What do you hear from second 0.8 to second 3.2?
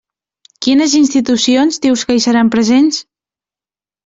institucions dius que hi seran presents?